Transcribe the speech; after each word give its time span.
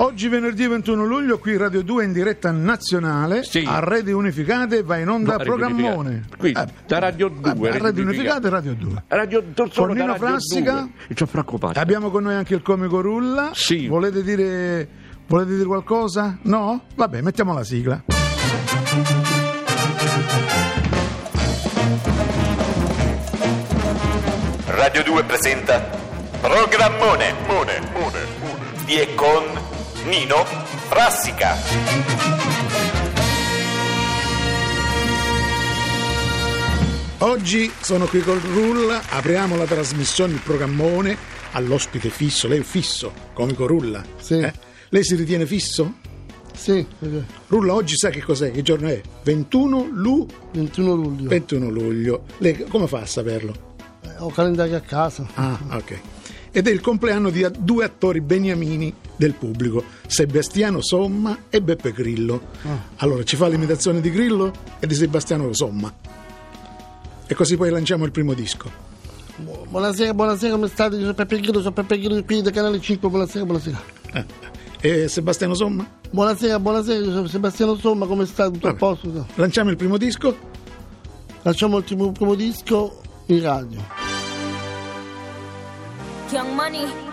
Oggi 0.00 0.28
venerdì 0.28 0.64
21 0.68 1.04
luglio 1.04 1.38
qui 1.38 1.56
Radio 1.56 1.82
2 1.82 2.04
in 2.04 2.12
diretta 2.12 2.52
nazionale 2.52 3.42
Sì. 3.42 3.64
a 3.66 3.80
Rete 3.80 4.12
Unificate 4.12 4.82
va 4.84 4.96
in 4.98 5.08
onda 5.08 5.32
No, 5.36 5.42
Programmone. 5.42 6.26
Qui, 6.38 6.52
da 6.52 6.98
Radio 7.00 7.28
2, 7.28 7.40
vabbè, 7.40 7.72
Rete 7.72 7.82
Rete 7.82 8.00
Unificate 8.02 8.46
e 8.46 8.50
Radio 8.50 8.74
2. 8.74 9.02
Radio, 9.08 9.44
Con 9.74 9.90
Nino 9.90 10.14
Frassica. 10.14 10.72
2. 10.82 10.90
E 11.08 11.14
c'ho 11.14 11.26
preoccupato. 11.26 11.80
Abbiamo 11.80 12.10
con 12.10 12.22
noi 12.22 12.34
anche 12.34 12.54
il 12.54 12.62
comico 12.62 13.00
Rulla. 13.00 13.50
Sì. 13.54 13.88
Volete 13.88 14.22
dire, 14.22 14.88
volete 15.26 15.54
dire 15.54 15.64
qualcosa? 15.66 16.38
No? 16.42 16.82
Vabbè, 16.94 17.20
mettiamo 17.20 17.52
la 17.52 17.64
sigla. 17.64 18.04
Radio 24.66 25.02
2 25.02 25.24
presenta 25.24 25.80
Programmone 26.40 27.34
Mone, 27.46 27.80
Mone, 27.92 28.26
Mone. 28.40 28.84
di 28.84 28.94
e 28.96 29.14
con 29.14 29.42
Nino 30.04 30.44
Frassica. 30.88 31.56
Oggi 37.18 37.70
sono 37.80 38.06
qui 38.06 38.20
col 38.20 38.38
Rulla, 38.38 39.02
apriamo 39.08 39.56
la 39.56 39.64
trasmissione, 39.64 40.34
il 40.34 40.40
programmone 40.40 41.16
all'ospite 41.52 42.10
fisso. 42.10 42.46
Lei 42.48 42.60
è 42.60 42.62
fisso, 42.62 43.12
comico 43.34 43.66
Rulla. 43.66 44.04
Sì. 44.20 44.38
Eh? 44.38 44.52
Lei 44.90 45.02
si 45.02 45.16
ritiene 45.16 45.44
fisso? 45.44 45.94
Sì, 46.54 46.86
Rulla, 47.48 47.74
oggi 47.74 47.96
sa 47.96 48.10
che 48.10 48.22
cos'è? 48.22 48.50
Che 48.50 48.62
giorno 48.62 48.88
è? 48.88 49.00
21 49.24 49.88
lu 49.92 50.26
21 50.52 50.94
luglio. 50.94 51.28
21 51.28 51.68
luglio. 51.68 52.22
Lei 52.38 52.64
come 52.68 52.86
fa 52.86 53.00
a 53.00 53.06
saperlo? 53.06 53.76
Eh, 54.02 54.14
ho 54.18 54.30
calendario 54.30 54.76
a 54.76 54.80
casa. 54.80 55.26
Ah, 55.34 55.58
ok. 55.72 56.00
Ed 56.50 56.66
è 56.66 56.70
il 56.70 56.80
compleanno 56.80 57.30
di 57.30 57.46
due 57.58 57.84
attori 57.84 58.20
beniamini 58.20 58.92
del 59.18 59.34
pubblico, 59.34 59.84
Sebastiano 60.06 60.80
Somma 60.80 61.36
e 61.50 61.60
Beppe 61.60 61.92
Grillo. 61.92 62.40
Allora, 62.96 63.22
ci 63.24 63.36
fa 63.36 63.48
l'imitazione 63.48 64.00
di 64.00 64.10
Grillo 64.10 64.50
e 64.78 64.86
di 64.86 64.94
Sebastiano 64.94 65.52
Somma. 65.52 65.92
E 67.26 67.34
così 67.34 67.56
poi 67.58 67.68
lanciamo 67.68 68.06
il 68.06 68.10
primo 68.12 68.32
disco. 68.32 68.70
Bu- 69.36 69.66
Buonasera, 69.68 70.14
buonasera, 70.14 70.54
come 70.54 70.68
state? 70.68 70.94
Io 70.94 71.02
sono 71.02 71.12
Peppe 71.14 71.38
Grillo, 71.40 71.58
sono 71.58 71.72
Peppe 71.72 71.98
Grillo 71.98 72.22
qui 72.24 72.40
del 72.42 72.52
canale 72.52 72.80
5. 72.80 73.08
Buonasera, 73.08 73.44
buonasera. 73.44 73.82
Eh, 74.14 74.24
E 74.80 75.08
Sebastiano 75.08 75.54
Somma? 75.54 75.84
Buonasera, 76.10 76.60
buonasera, 76.60 77.04
io 77.04 77.10
sono 77.12 77.26
Sebastiano 77.26 77.74
Somma, 77.76 78.06
come 78.06 78.24
state? 78.26 78.52
Tutto 78.52 78.68
a 78.68 78.74
posto? 78.74 79.26
Lanciamo 79.34 79.70
il 79.70 79.76
primo 79.76 79.96
disco? 79.96 80.36
Facciamo 81.42 81.78
il 81.78 81.84
primo, 81.84 82.12
primo 82.12 82.34
disco 82.36 83.00
in 83.26 83.42
radio. 83.42 83.84
Young 86.30 86.52
Money. 86.54 87.07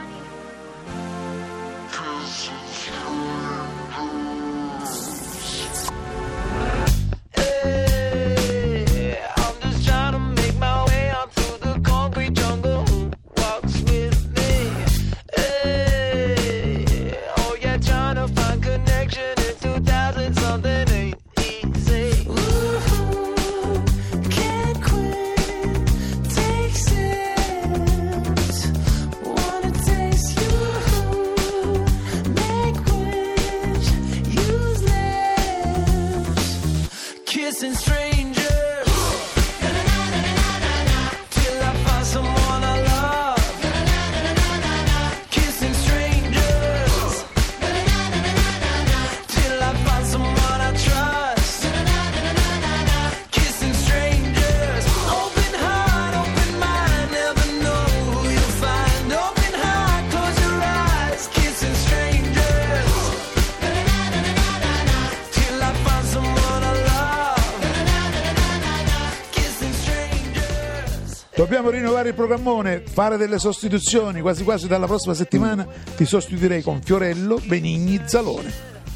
Dobbiamo 71.45 71.69
rinnovare 71.69 72.09
il 72.09 72.15
programmone, 72.15 72.81
fare 72.83 73.17
delle 73.17 73.37
sostituzioni. 73.37 74.19
Quasi 74.19 74.43
quasi 74.43 74.67
dalla 74.67 74.87
prossima 74.87 75.13
settimana 75.13 75.67
ti 75.95 76.03
sostituirei 76.03 76.63
con 76.63 76.81
Fiorello, 76.81 77.39
Benigni, 77.45 78.01
Zalone. 78.03 78.51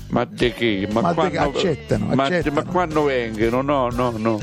Ma 0.07 0.25
di 0.25 0.51
che? 0.51 0.87
Ma, 0.91 1.01
Ma 1.01 1.13
quando, 1.13 1.31
che? 1.31 1.37
Accettano, 1.37 2.05
ma, 2.15 2.23
accettano. 2.23 2.55
ma 2.55 2.71
quando 2.71 3.03
vengono? 3.03 3.61
No, 3.61 3.89
no, 3.91 4.13
no. 4.17 4.39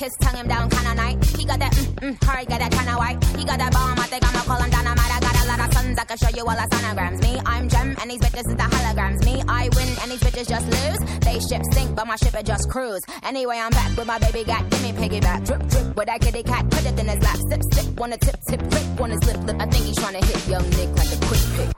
Kiss, 0.00 0.16
tongue 0.16 0.36
him 0.36 0.48
down 0.48 0.70
kinda 0.70 0.94
night. 0.94 1.22
He 1.36 1.44
got 1.44 1.58
that 1.58 1.72
mm, 1.72 2.16
mm, 2.16 2.24
hard, 2.24 2.46
got 2.48 2.60
that 2.60 2.72
kinda 2.72 2.94
white. 2.96 3.22
He 3.36 3.44
got 3.44 3.58
that 3.58 3.72
bomb, 3.72 3.98
I 3.98 4.06
think 4.08 4.24
I'ma 4.24 4.42
call 4.48 4.60
him 4.62 4.70
dynamite. 4.70 5.12
I 5.16 5.20
got 5.20 5.36
a 5.42 5.44
lot 5.46 5.60
of 5.60 5.68
sons, 5.74 5.98
I 5.98 6.04
can 6.08 6.16
show 6.16 6.32
you 6.38 6.44
all 6.48 6.56
the 6.56 6.66
sonograms. 6.72 7.20
Me, 7.20 7.32
I'm 7.44 7.68
gem, 7.68 7.94
and 8.00 8.10
these 8.10 8.20
bitches 8.20 8.48
is 8.48 8.56
the 8.62 8.68
holograms. 8.74 9.20
Me, 9.28 9.42
I 9.46 9.68
win, 9.76 9.90
and 10.00 10.10
these 10.10 10.22
bitches 10.24 10.48
just 10.48 10.66
lose. 10.74 11.00
They 11.20 11.36
ship 11.48 11.62
sink, 11.72 11.94
but 11.94 12.06
my 12.06 12.16
ship 12.16 12.34
it 12.34 12.46
just 12.46 12.70
cruise. 12.70 13.04
Anyway, 13.22 13.58
I'm 13.58 13.72
back 13.72 13.94
with 13.96 14.06
my 14.06 14.18
baby 14.18 14.42
got, 14.44 14.62
give 14.70 14.82
me 14.82 14.92
piggyback. 14.92 15.44
Drip, 15.44 15.62
drip, 15.68 15.96
with 15.96 16.06
that 16.06 16.20
kitty 16.22 16.42
cat, 16.44 16.64
put 16.70 16.86
it 16.86 16.98
in 16.98 17.06
his 17.06 17.20
lap. 17.20 17.38
Sip, 17.50 17.62
sip, 17.72 18.00
wanna 18.00 18.16
tip, 18.16 18.36
tip, 18.48 18.60
flip 18.70 19.00
on 19.00 19.10
his 19.10 19.22
lip. 19.28 19.40
I 19.60 19.66
think 19.66 19.84
he's 19.84 19.96
trying 19.96 20.16
to 20.18 20.24
hit 20.24 20.48
young 20.48 20.68
Nick 20.70 20.90
like 20.96 21.12
a 21.12 21.18
quick 21.28 21.44
pick. 21.56 21.70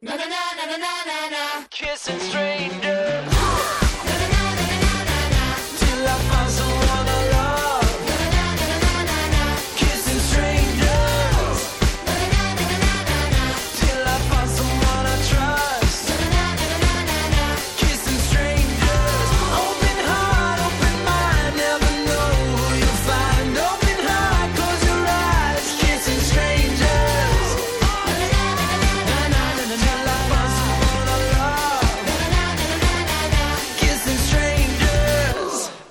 Na 0.00 0.16
na 0.16 0.24
na 0.24 0.42
na 0.56 0.76
na 0.80 0.92
na 1.10 1.18
na. 1.28 1.44
Kissing 1.68 2.20
strangers. 2.20 3.39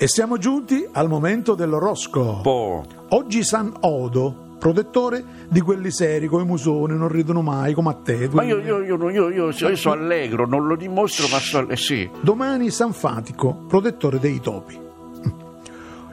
Siamo 0.09 0.37
giunti 0.37 0.87
al 0.91 1.07
momento 1.07 1.53
dell'oroscopo. 1.53 2.41
Po'. 2.41 2.83
Oggi 3.09 3.43
San 3.43 3.71
Odo, 3.81 4.55
protettore 4.57 5.23
di 5.47 5.61
quelli 5.61 5.91
seri, 5.91 6.27
come 6.27 6.43
i 6.43 6.45
musoni, 6.47 6.97
non 6.97 7.09
ridono 7.09 7.41
mai, 7.41 7.73
come 7.73 7.89
a 7.89 7.93
te. 7.93 8.27
Ma 8.31 8.43
io, 8.43 8.57
io, 8.57 8.81
io, 8.81 9.09
io, 9.09 9.29
io, 9.29 9.49
io 9.51 9.75
sono 9.75 9.93
allegro, 10.01 10.47
non 10.47 10.65
lo 10.65 10.75
dimostro, 10.75 11.27
ma 11.31 11.37
so, 11.37 11.67
eh, 11.69 11.77
sì. 11.77 12.09
Domani 12.21 12.71
San 12.71 12.91
Fatico, 12.91 13.65
protettore 13.67 14.19
dei 14.19 14.39
topi. 14.41 14.87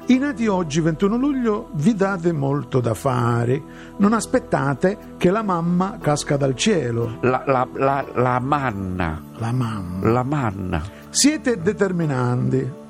I 0.08 0.18
nati 0.18 0.46
oggi, 0.46 0.80
21 0.80 1.16
luglio, 1.16 1.70
vi 1.72 1.94
date 1.94 2.32
molto 2.32 2.80
da 2.80 2.94
fare. 2.94 3.60
Non 3.96 4.12
aspettate 4.12 5.14
che 5.16 5.30
la 5.30 5.42
mamma 5.42 5.96
casca 6.00 6.36
dal 6.36 6.54
cielo. 6.54 7.16
La, 7.22 7.42
la, 7.46 7.66
la, 7.72 8.06
la 8.14 8.38
manna. 8.40 9.20
La 9.38 9.50
mamma. 9.50 10.08
La 10.08 10.22
manna. 10.22 10.82
Siete 11.08 11.60
determinanti. 11.60 12.84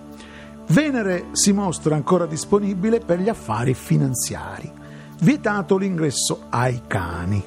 Venere 0.69 1.27
si 1.33 1.53
mostra 1.53 1.95
ancora 1.95 2.27
disponibile 2.27 3.01
per 3.01 3.21
gli 3.21 3.29
affari 3.29 3.75
finanziari. 3.75 4.71
Vietato 5.21 5.77
l'ingresso 5.77 6.47
ai 6.51 6.83
cani. 6.87 7.43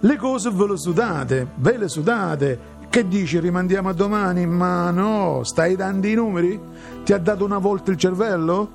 Le 0.00 0.16
cose 0.16 0.50
ve 0.50 0.66
le 0.68 0.76
sudate, 0.76 1.48
ve 1.56 1.76
le 1.76 1.88
sudate. 1.88 2.74
Che 2.88 3.08
dici, 3.08 3.40
rimandiamo 3.40 3.88
a 3.88 3.92
domani? 3.92 4.46
Ma 4.46 4.90
no, 4.90 5.42
stai 5.42 5.74
dando 5.74 6.06
i 6.06 6.14
numeri? 6.14 6.58
Ti 7.04 7.12
ha 7.12 7.18
dato 7.18 7.44
una 7.44 7.58
volta 7.58 7.90
il 7.90 7.96
cervello? 7.96 8.70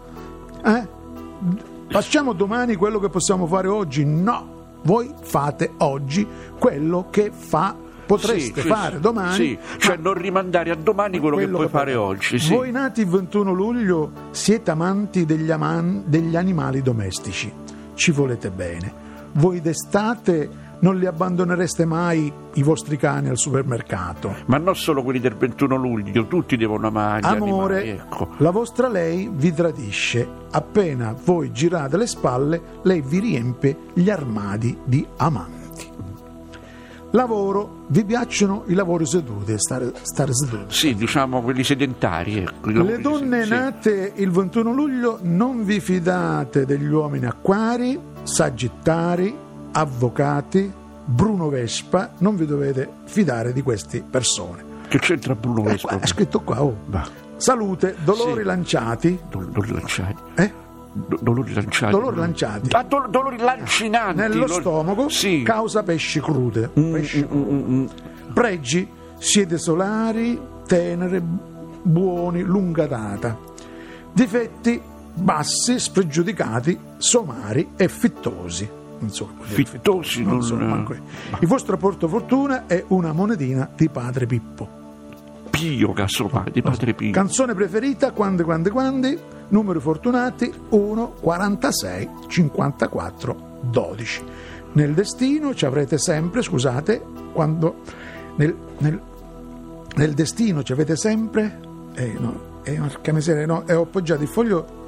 Eh? 0.63 0.87
Facciamo 1.89 2.33
domani 2.33 2.75
quello 2.75 2.99
che 2.99 3.09
possiamo 3.09 3.47
fare 3.47 3.67
oggi? 3.67 4.05
No, 4.05 4.79
voi 4.83 5.13
fate 5.21 5.71
oggi 5.77 6.27
quello 6.57 7.07
che 7.09 7.31
fa, 7.33 7.75
potreste 8.15 8.61
Sì, 8.61 8.67
fare 8.67 8.95
sì. 8.95 9.01
domani. 9.01 9.33
Sì, 9.35 9.57
cioè 9.77 9.97
non 9.97 10.13
rimandare 10.13 10.71
a 10.71 10.75
domani 10.75 11.19
quello, 11.19 11.37
che 11.37 11.47
puoi 11.47 11.67
fare 11.69 11.95
oggi. 11.95 12.39
Sì. 12.39 12.53
voi 12.53 12.71
nati 12.71 13.01
il 13.01 13.07
21 13.07 13.51
luglio 13.53 14.11
siete 14.31 14.71
amanti 14.71 15.25
degli, 15.25 15.51
aman- 15.51 16.03
degli 16.05 16.35
animali 16.35 16.81
domestici, 16.81 17.51
ci 17.95 18.11
volete 18.11 18.49
bene. 18.49 18.93
Voi 19.33 19.61
d'estate 19.61 20.69
non 20.81 20.97
li 20.97 21.05
abbandonereste 21.05 21.85
mai 21.85 22.31
i 22.55 22.63
vostri 22.63 22.97
cani 22.97 23.29
al 23.29 23.37
supermercato. 23.37 24.35
Ma 24.47 24.57
non 24.57 24.75
solo 24.75 25.03
quelli 25.03 25.19
del 25.19 25.35
21 25.35 25.75
luglio, 25.75 26.25
tutti 26.25 26.57
devono 26.57 26.87
amare 26.87 27.21
Amore, 27.27 27.77
animali, 27.81 27.89
ecco. 27.89 28.29
la 28.37 28.49
vostra 28.49 28.87
lei 28.89 29.29
vi 29.31 29.53
tradisce. 29.53 30.27
Appena 30.49 31.15
voi 31.23 31.51
girate 31.51 31.97
le 31.97 32.07
spalle, 32.07 32.61
lei 32.81 33.01
vi 33.01 33.19
riempie 33.19 33.77
gli 33.93 34.09
armadi 34.09 34.75
di 34.83 35.05
amanti. 35.17 35.59
Lavoro, 37.13 37.83
vi 37.87 38.05
piacciono 38.05 38.63
i 38.67 38.73
lavori 38.73 39.05
seduti, 39.05 39.53
stare, 39.57 39.91
stare 40.01 40.33
seduti. 40.33 40.73
Sì, 40.73 40.95
diciamo 40.95 41.41
quelli 41.41 41.63
sedentari. 41.63 42.37
Ecco, 42.37 42.69
i 42.69 42.73
Le 42.85 42.99
donne 42.99 43.43
sì. 43.43 43.49
nate 43.49 44.13
il 44.15 44.29
21 44.31 44.71
luglio 44.73 45.19
non 45.23 45.65
vi 45.65 45.81
fidate 45.81 46.65
degli 46.65 46.87
uomini 46.87 47.25
acquari, 47.25 47.99
sagittari, 48.23 49.35
avvocati, 49.73 50.71
Bruno 51.03 51.49
Vespa, 51.49 52.11
non 52.19 52.35
vi 52.37 52.45
dovete 52.45 52.87
fidare 53.05 53.51
di 53.51 53.61
queste 53.61 54.01
persone. 54.09 54.63
Che 54.87 54.99
c'entra 54.99 55.35
Bruno 55.35 55.61
Eh, 55.67 55.71
Vespa? 55.71 55.87
qua, 55.89 55.99
è 55.99 56.07
scritto 56.07 56.39
qua, 56.41 56.63
oh. 56.63 56.75
Salute, 57.35 57.95
dolori 58.03 58.39
Sì. 58.41 58.45
lanciati, 58.45 59.19
Dol- 59.29 59.47
dolori 59.49 59.71
lanciati. 59.73 60.15
eh? 60.35 60.53
Do- 60.93 61.17
dolori 61.21 61.53
lanciati. 61.53 61.91
Dolori 61.91 62.17
lanciati. 62.17 62.69
Ah, 62.75 62.83
dol- 62.83 63.09
dolori 63.09 63.37
lancinanti. 63.37 64.19
nello 64.19 64.45
Dol- 64.45 64.59
stomaco 64.59 65.09
Sì. 65.09 65.41
causa 65.43 65.83
pesci 65.83 66.19
crude. 66.19 66.69
Mm, 66.77 66.91
Pesci 66.93 67.25
mm, 67.33 67.37
mm, 67.41 67.73
mm. 67.73 67.85
Pregi, 68.33 68.87
siete 69.17 69.57
solari, 69.57 70.39
tenere, 70.65 71.21
buoni, 71.83 72.41
lunga 72.43 72.87
data. 72.87 73.37
Difetti, 74.11 74.81
bassi, 75.13 75.79
spregiudicati, 75.79 76.77
somari 76.97 77.69
e 77.77 77.87
fittosi. 77.87 78.69
Dire 78.99 79.25
Fittosi, 79.65 80.21
non 80.23 80.33
non- 80.33 80.43
so 80.43 80.55
manco. 80.57 80.93
Il 81.39 81.47
vostro 81.47 81.75
portafortuna 81.77 82.67
è 82.67 82.83
una 82.89 83.13
monetina 83.13 83.67
di 83.75 83.89
padre 83.89 84.27
Pippo. 84.27 84.79
Pio, 85.49 85.91
casomai, 85.93 86.51
di 86.51 86.61
padre 86.61 86.93
Pio. 86.93 87.11
Canzone 87.11 87.55
preferita, 87.55 88.11
quando, 88.11 88.43
quando, 88.43 88.69
quando, 88.69 89.07
numeri 89.51 89.79
fortunati 89.79 90.51
1, 90.69 91.13
46, 91.21 92.09
54, 92.27 93.35
12. 93.61 94.23
Nel 94.73 94.93
destino 94.93 95.53
ci 95.53 95.65
avrete 95.65 95.97
sempre, 95.97 96.41
scusate, 96.41 97.01
quando 97.33 97.75
nel, 98.35 98.55
nel- 98.79 99.01
nel 99.95 100.13
destino 100.13 100.63
ci 100.63 100.71
avete 100.71 100.95
sempre, 100.95 101.59
eh, 101.95 102.15
no, 102.17 102.39
eh, 102.63 102.73
porca 102.75 103.11
miseria, 103.13 103.45
no, 103.45 103.63
eh, 103.67 103.73
ho 103.73 103.81
appoggiato 103.83 104.21
il 104.21 104.29
foglio 104.29 104.79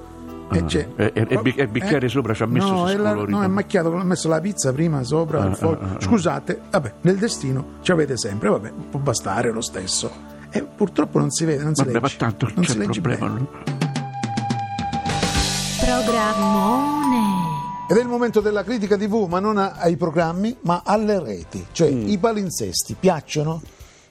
e 0.51 0.63
c'è. 0.65 0.87
e- 0.95 1.11
e- 1.13 1.25
e 1.27 1.37
bic- 1.39 1.59
e 1.59 1.67
bicchiere 1.67 2.07
sopra 2.07 2.33
ci 2.33 2.43
ha 2.43 2.45
messo 2.45 2.71
no, 2.71 2.87
è 2.87 2.95
la- 2.95 3.13
no, 3.13 3.43
è 3.43 3.47
macchiato, 3.47 3.89
ho 3.89 4.03
messo 4.03 4.29
la 4.29 4.39
pizza 4.39 4.71
prima 4.71 5.03
sopra 5.03 5.45
il 5.45 5.55
foglio. 5.55 5.79
ah, 5.81 5.95
ah. 5.95 5.99
Scusate, 6.01 6.61
vabbè, 6.69 6.93
nel 7.01 7.17
destino 7.17 7.65
ci 7.81 7.91
avete 7.91 8.15
sempre, 8.17 8.47
vabbè, 8.49 8.71
può 8.91 8.99
bastare 9.01 9.51
lo 9.51 9.61
stesso. 9.61 10.31
E 10.55 10.61
purtroppo 10.63 11.17
non 11.17 11.31
si 11.31 11.45
vede, 11.45 11.63
non 11.63 11.73
si 11.73 11.83
Vabbè, 11.83 11.95
ma 11.99 12.01
legge. 12.05 12.17
tanto 12.17 12.45
non 12.45 12.53
non 12.57 12.63
c'è 12.63 12.71
si 12.71 12.77
legge 12.77 13.01
problema. 13.01 13.27
bene. 13.33 13.47
Programmone. 15.83 17.51
Ed 17.89 17.97
è 17.97 18.01
il 18.01 18.07
momento 18.07 18.39
della 18.39 18.63
critica 18.63 18.95
TV, 18.97 19.25
ma 19.27 19.39
non 19.39 19.57
ai 19.57 19.97
programmi, 19.97 20.55
ma 20.61 20.81
alle 20.85 21.21
reti. 21.21 21.65
Cioè, 21.73 21.91
Mm. 21.91 22.07
i 22.07 22.17
palinsesti 22.17 22.95
piacciono? 22.97 23.61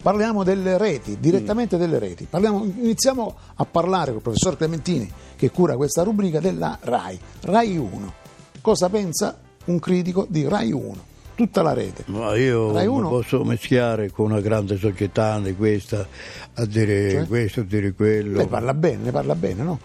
Parliamo 0.03 0.43
delle 0.45 0.77
reti, 0.77 1.17
direttamente 1.19 1.79
delle 1.79 1.99
reti. 1.99 2.27
Parliamo- 2.29 2.65
iniziamo 2.65 3.35
a 3.55 3.65
parlare 3.65 4.07
con 4.09 4.17
il 4.17 4.23
professor 4.23 4.57
Clementini, 4.57 5.11
che 5.35 5.51
cura 5.51 5.77
questa 5.77 6.03
rubrica 6.03 6.41
della 6.41 6.77
RAI. 6.81 7.19
RAI 7.41 7.77
1. 7.79 8.13
Cosa 8.61 8.91
pensa 8.91 9.39
un 9.65 9.79
critico 9.79 10.27
di 10.29 10.47
RAI 10.47 10.73
1? 10.73 10.97
Tutta 11.35 11.63
la 11.63 11.73
rete. 11.73 12.05
Ma 12.09 12.37
io 12.37 12.73
Rai 12.73 12.87
uno? 12.87 13.09
posso 13.09 13.43
mischiare 13.45 14.11
con 14.11 14.31
una 14.31 14.41
grande 14.41 14.77
società 14.77 15.41
di 15.41 15.55
questa 15.57 16.07
a 16.55 16.65
dire 16.67 17.11
Cioè? 17.11 17.27
questo, 17.27 17.61
a 17.61 17.65
dire 17.65 17.93
quello. 17.95 18.37
Lei 18.37 18.47
parla 18.47 18.75
bene, 18.75 19.05
ne 19.05 19.11
parla 19.11 19.35
bene, 19.35 19.63
no? 19.63 19.79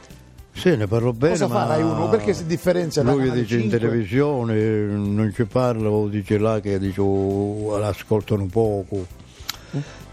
Sì, 0.57 0.75
ne 0.75 0.88
parlo 0.88 1.13
bene. 1.13 1.33
Cosa 1.33 1.48
fa 1.48 1.65
Rai 1.68 1.83
Uno? 1.83 2.09
Perché 2.09 2.33
si 2.33 2.45
differenzia 2.48 3.04
da 3.04 3.12
Lui 3.12 3.30
dice 3.31 3.56
in 3.56 3.69
5? 3.69 3.77
televisione, 3.77 4.56
non 4.86 5.31
ci 5.33 5.45
parla, 5.45 5.89
o 5.89 6.07
dice 6.07 6.39
là 6.39 6.59
che 6.59 6.80
dice, 6.80 7.00
oh, 7.00 7.77
l'ascoltano 7.77 8.48
poco. 8.48 9.06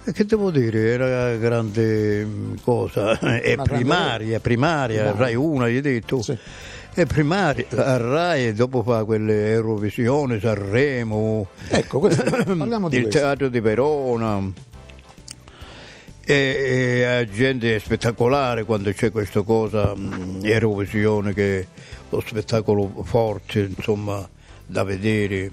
E 0.07 0.13
che 0.13 0.27
devo 0.27 0.51
dire, 0.51 0.91
era 0.91 1.35
grande 1.37 2.27
mm, 2.27 2.55
cosa, 2.63 3.19
è 3.19 3.57
primaria, 3.63 4.39
primaria, 4.39 4.39
Primaria. 4.41 5.13
Rai 5.17 5.35
1 5.35 5.65
hai 5.65 5.81
detto. 5.81 6.21
Sì. 6.21 6.37
È 6.93 7.07
primaria, 7.07 7.65
a 7.71 7.97
Rai 7.97 8.53
dopo 8.53 8.83
fa 8.83 9.03
quelle 9.05 9.51
Eurovisione, 9.53 10.39
Sanremo, 10.39 11.49
Ecco, 11.69 11.99
questo, 12.01 12.23
il 12.23 12.81
questo. 12.81 13.09
teatro 13.09 13.49
di 13.49 13.61
Verona. 13.61 14.53
E, 16.27 16.35
e 16.35 17.05
a 17.05 17.25
gente 17.27 17.79
spettacolare 17.81 18.65
quando 18.65 18.91
c'è 18.93 19.11
questa 19.11 19.43
cosa, 19.43 19.95
mh, 19.95 20.41
Eurovisione, 20.43 21.35
che 21.35 21.61
è 21.61 21.67
lo 22.09 22.23
spettacolo 22.25 23.03
forte, 23.05 23.61
insomma, 23.77 24.27
da 24.67 24.85
vedere. 24.85 25.51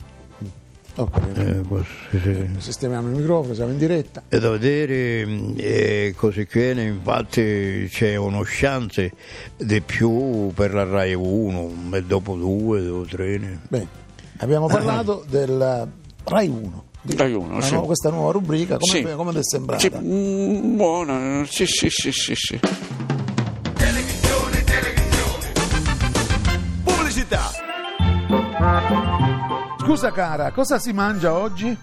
Ok, 0.95 1.17
Eh, 1.37 1.61
sì, 2.09 2.19
sì. 2.19 2.49
Sistemiamo 2.57 3.09
il 3.09 3.15
microfono, 3.15 3.53
siamo 3.53 3.71
in 3.71 3.77
diretta. 3.77 4.23
È 4.27 4.37
da 4.39 4.49
vedere 4.51 5.25
mh, 5.25 5.53
e 5.57 6.13
così 6.17 6.45
che 6.45 6.71
infatti 6.71 7.87
c'è 7.89 8.15
uno 8.17 8.41
chance 8.45 9.11
di 9.57 9.81
più 9.81 10.51
per 10.53 10.73
la 10.73 10.83
Rai 10.83 11.13
1 11.13 11.95
e 11.95 12.03
dopo 12.03 12.35
due 12.35 12.87
o 12.87 13.03
tre. 13.05 13.59
Bene, 13.69 13.87
abbiamo 14.37 14.67
parlato 14.71 15.23
del 15.29 15.87
Rai 16.25 16.47
1. 16.49 16.83
Rai 17.03 17.33
Uno, 17.33 17.55
La 17.55 17.61
sì. 17.61 17.71
nuova- 17.71 17.87
questa 17.87 18.09
nuova 18.09 18.31
rubrica, 18.31 18.77
come, 18.77 19.09
Sì. 19.09 19.15
come 19.15 19.31
ti 19.31 19.37
è 19.39 19.43
sembrata? 19.43 19.79
Sì, 19.81 19.91
mm, 19.97 20.75
buona, 20.75 21.45
sì, 21.49 21.65
sì, 21.65 21.89
sì, 21.89 22.11
sì, 22.11 22.35
sì. 22.35 22.59
Pubblicità. 26.83 27.49
Scusa 29.79 30.11
cara, 30.11 30.51
cosa 30.51 30.79
si 30.79 30.93
mangia 30.93 31.33
oggi? 31.33 31.75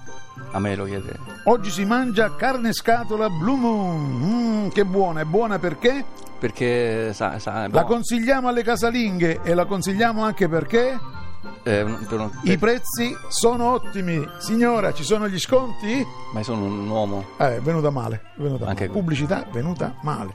A 0.53 0.59
me 0.61 0.75
lo 0.77 0.85
chiede. 0.85 1.19
Oggi 1.45 1.71
si 1.71 1.85
mangia 1.85 2.35
carne 2.37 2.73
scatola 2.73 3.29
Blue 3.29 3.57
Moon. 3.57 4.21
Mm, 4.23 4.69
che 4.69 4.85
buona, 4.85 5.21
è 5.21 5.25
buona 5.25 5.59
perché? 5.59 6.05
Perché 6.39 7.13
sa, 7.13 7.39
sa, 7.39 7.67
La 7.69 7.85
consigliamo 7.85 8.49
alle 8.49 8.63
casalinghe 8.63 9.41
e 9.43 9.55
la 9.55 9.65
consigliamo 9.65 10.23
anche 10.23 10.49
perché 10.49 10.97
eh, 11.63 11.83
un- 11.83 12.05
per 12.09 12.21
un- 12.21 12.31
i 12.43 12.57
prezzi 12.59 13.17
sono 13.29 13.73
ottimi. 13.73 14.27
Signora, 14.39 14.93
ci 14.93 15.03
sono 15.05 15.29
gli 15.29 15.39
sconti? 15.39 16.07
ma 16.33 16.39
io 16.41 16.45
sono 16.45 16.65
un 16.65 16.89
uomo. 16.89 17.25
Eh, 17.39 17.57
è 17.57 17.61
venuta 17.61 17.91
male. 17.91 18.23
È 18.37 18.41
venuta 18.43 18.67
Anche 18.67 18.87
male. 18.87 18.87
qui. 18.89 19.01
Pubblicità 19.01 19.47
venuta 19.53 19.95
male. 20.03 20.33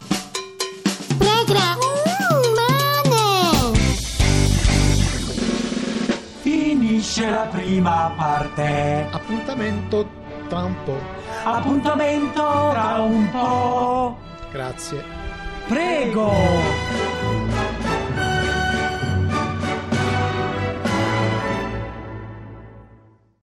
Finisce 6.41 7.29
la 7.29 7.47
prima 7.49 8.11
parte. 8.15 9.07
Appuntamento 9.11 10.07
tra 10.47 10.63
un 10.63 10.75
po'. 10.83 10.97
Appuntamento 11.43 12.69
tra 12.71 13.01
un 13.01 13.29
po'. 13.31 14.17
Grazie. 14.51 15.03
Prego. 15.67 17.02